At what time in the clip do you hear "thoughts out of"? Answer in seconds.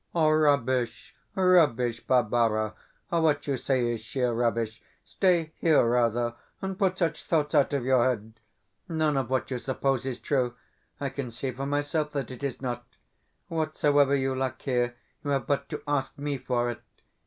7.23-7.85